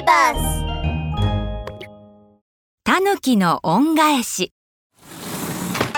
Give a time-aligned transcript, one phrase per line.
[0.00, 0.64] ビバス
[2.84, 4.52] タヌキの恩返し。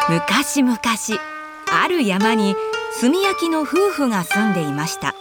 [0.08, 0.78] 昔々
[1.70, 2.56] ある山に
[3.00, 5.14] 炭焼きの夫婦が住んでいました。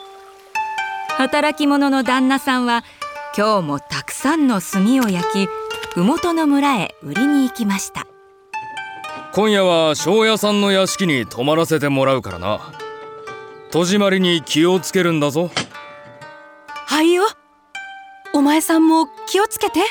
[1.10, 2.84] 働き者の旦那さんは
[3.38, 5.48] 今日もたくさんの炭を焼き
[5.94, 8.08] 麓の村へ売りに行きました。
[9.34, 12.60] 今夜は庄屋さんの屋敷に泊まらせてもらうからな。
[13.70, 15.52] 戸締まりに気をつけるんだぞ。
[16.88, 17.26] はいよ
[18.42, 19.82] お前さんも気をつけて。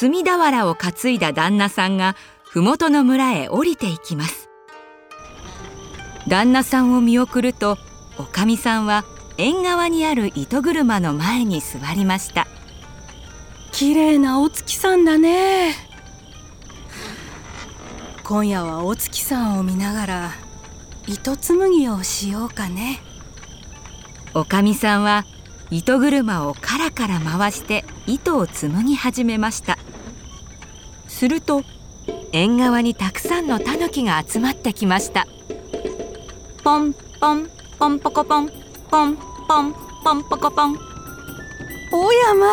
[0.00, 4.48] 炭俵を担いだ旦那さんが麓の村へ降りていきます。
[6.26, 7.76] 旦那さんを見送ると
[8.16, 9.04] おかみさんは
[9.36, 12.46] 縁側にある糸車の前に座りました。
[13.70, 15.74] 綺麗なお月さんだね。
[18.24, 20.30] 今夜はお月さんを見ながら
[21.06, 22.98] 糸紡ぎをしようかね。
[24.32, 25.26] おかみさんは
[25.70, 29.78] 糸車をカラカラ回して糸を紡ぎ始めました。
[31.06, 31.62] すると
[32.32, 35.26] 縁側にたくさんのタヌキが集まってきました。
[36.64, 38.50] ポンポンポンポコポン。
[38.90, 40.78] ポンポンポンポコポン。
[41.92, 42.46] おやま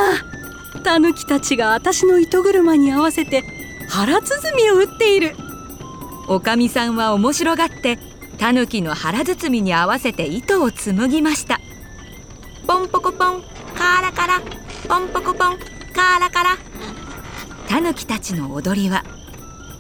[0.76, 3.44] あタヌキたちが私の糸車に合わせて
[3.90, 5.36] 腹包みを打っている。
[6.28, 7.98] おかみさんは面白がって
[8.38, 11.60] タヌキの腹包みに合わせて糸を紡ぎました
[12.68, 13.42] ポンポコポン
[13.76, 14.42] カーラカラ。
[14.90, 15.58] ポンポコポン
[15.96, 16.58] カーラカラ。
[17.70, 19.06] タヌキたちの踊りは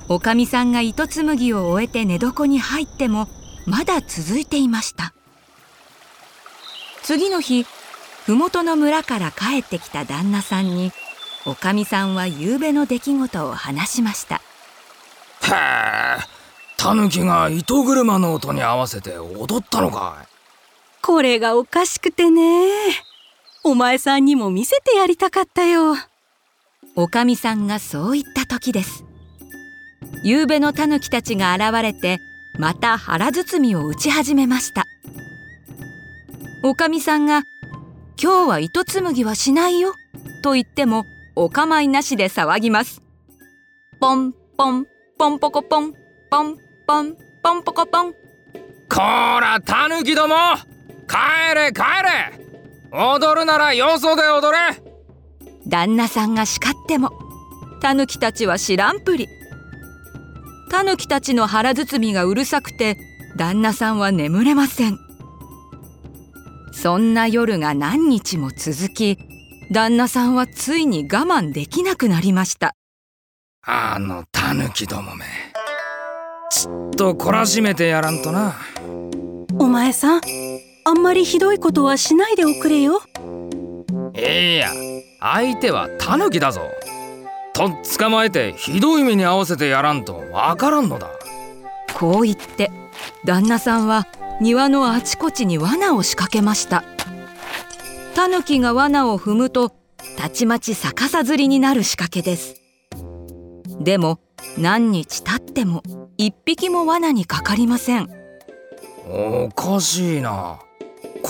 [0.07, 3.27] おかみさんが糸紡ぎを終えて寝床に入っても
[3.65, 5.13] まだ続いていました。
[7.03, 7.65] 次の日
[8.25, 10.93] 麓の村から帰ってきた旦那さんに
[11.45, 14.35] おかみさんは夕べの出来事を話しました。
[14.35, 14.39] へ
[15.51, 16.17] え
[16.77, 20.36] タヌキが糸車の音に合わせて踊ったのかい
[21.07, 22.67] これがおかしくてね。
[23.63, 25.95] お前さんにも見せてやりたかったよ。
[26.97, 29.05] おかみさんがそう言った時です。
[30.21, 32.19] 夕べのタヌキたちが現れて
[32.59, 34.83] また腹包みを打ち始めました。
[36.61, 37.43] おかみさんが
[38.21, 39.93] 「今日は糸紡ぎはしないよ」
[40.43, 41.05] と言っても
[41.37, 43.01] お構いなしで騒ぎます。
[44.01, 44.85] ポンポン
[45.17, 45.93] ポンポコポン
[46.29, 48.11] ポンポンポンポコポン。
[48.11, 50.35] こらタヌキども
[51.17, 52.47] 帰れ帰れ。
[52.91, 54.81] 踊るならよそで踊れ。
[55.65, 57.11] 旦那さんが叱っても
[57.81, 59.27] タヌキたちは知らんぷり。
[60.69, 62.97] タヌキたちの腹包みがうるさくて
[63.35, 64.99] 旦那さんは眠れません。
[66.71, 69.17] そんな夜が何日も続き
[69.71, 72.75] 旦那さんはついに我慢できなくなりました。
[73.65, 75.25] あのタヌキどもめ。
[76.51, 78.55] ちっと懲らしめてやらんとな。
[79.59, 80.21] お前さん
[80.87, 83.01] あんまりひどいことはしないでおくれよ。
[84.15, 84.69] いや。
[85.19, 86.61] 相手はタヌキだぞ。
[87.53, 91.09] とっ捕まえてひどい目に合わせてやらんとわからんのだ。
[91.93, 92.71] こう言って
[93.25, 94.07] 旦那さんは
[94.39, 96.85] 庭のあちこちに罠を仕掛けました。
[98.15, 99.73] タヌキが罠を踏むと
[100.17, 102.61] たちまち逆さずりになる仕掛けです。
[103.81, 104.21] でも
[104.57, 105.83] 何日経っても
[106.17, 108.09] 一匹も罠にかかりません。
[109.09, 110.61] おかしいな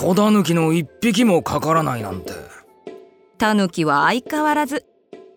[0.00, 2.30] 小タヌキの一匹もかからないなんて。
[3.36, 4.86] タヌキは相変わらず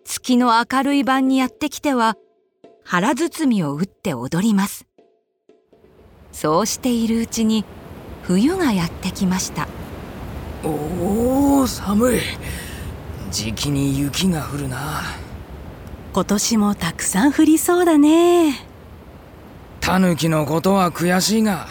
[0.04, 2.16] 月の明るい晩にやってきては
[2.84, 4.86] 腹包みを打って踊ります。
[6.30, 7.64] そうしているうちに
[8.22, 9.66] 冬がやってきました。
[10.62, 12.20] おお寒い。
[13.32, 15.02] 時期に雪が降るな。
[16.12, 18.64] 今年もたくさん降りそうだね。
[19.80, 21.66] タヌキのことは悔しいが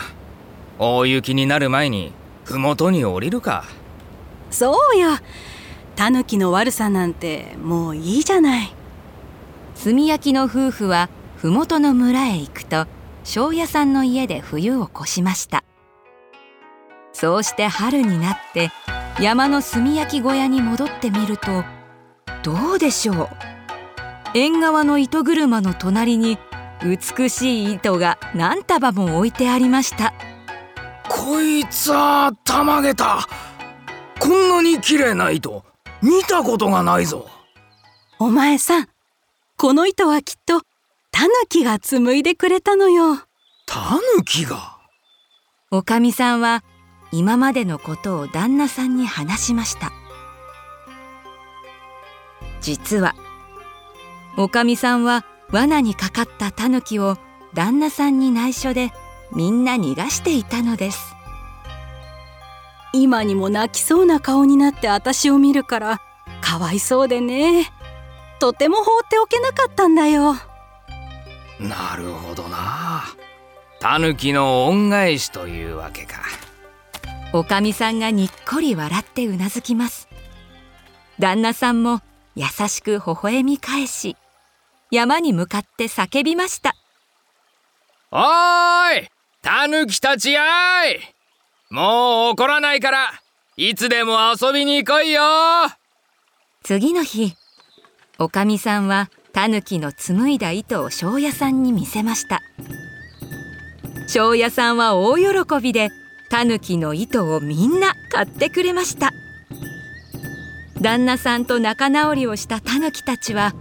[0.78, 2.12] 大雪になる前に
[2.46, 3.64] 麓に降りるか。
[4.50, 5.12] そうよ
[5.96, 8.74] タヌキの悪さなんてもういいじゃない。
[9.84, 12.86] 炭焼きの夫婦は麓の村へ行くと
[13.24, 15.64] 庄屋さんの家で冬を越しました。
[17.14, 18.72] そうして春になって
[19.20, 21.64] 山の炭焼き小屋に戻ってみると
[22.44, 23.30] どうでしょう。
[24.34, 26.38] 縁側の糸車の隣に
[26.84, 30.14] 美しい糸が何束も置いてありました。
[31.14, 33.28] こいつはたまげた
[34.20, 35.66] こんなに綺麗な糸
[36.02, 37.28] 見たことがないぞ。
[38.18, 38.88] お前さん
[39.58, 40.62] この糸はきっと
[41.12, 43.18] タヌキが紡いでくれたのよ。
[43.66, 44.78] タヌキが？
[45.70, 46.64] おかみさんは
[47.12, 49.92] 今までのことを旦那さんに話しました。
[52.62, 53.16] 実は
[54.38, 57.18] おかみさんは罠にかかったタヌキを
[57.54, 58.94] 旦那さんに内緒で
[59.34, 61.16] みんな逃がしていたのです。
[62.94, 66.02] 今にも泣きそうな顔になって私を見るから
[66.42, 67.72] かわいそうでね。
[68.40, 70.34] とても放っておけなかったんだよ。
[71.60, 73.04] なるほどな。
[73.80, 76.22] タヌキの恩返しというわけか。
[77.34, 80.10] おかみさんがにっこり笑ってうなずきます。
[81.20, 82.02] 旦那さんも
[82.36, 84.18] 優しく微笑み返し
[84.90, 86.76] 山に向かって叫びました。
[88.12, 89.10] おーい
[89.44, 91.00] タヌキたちやい。
[91.72, 93.10] もう怒らないから
[93.58, 95.22] いつでも遊びに来いよ。
[96.64, 97.34] 次の日
[98.20, 102.40] おかみさんはタヌキの紡いだ糸を庄屋さんに見せました。
[104.08, 105.90] 庄屋さんは大喜びで
[106.30, 109.10] タヌキの糸をみんな買ってくれました。
[110.80, 113.56] 旦那さんと仲直りをしたタヌキたちは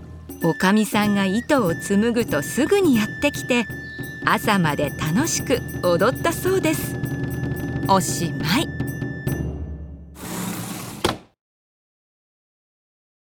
[0.45, 3.65] おかみさんが糸を紡ぐとすぐにやってきて
[4.25, 6.95] 朝まで楽しく踊ったそうです。
[7.89, 8.80] おしまい。